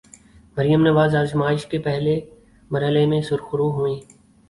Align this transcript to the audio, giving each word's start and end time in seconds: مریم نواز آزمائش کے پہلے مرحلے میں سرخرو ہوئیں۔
مریم 0.57 0.81
نواز 0.87 1.15
آزمائش 1.15 1.65
کے 1.65 1.79
پہلے 1.79 2.19
مرحلے 2.71 3.05
میں 3.05 3.21
سرخرو 3.21 3.71
ہوئیں۔ 3.71 3.99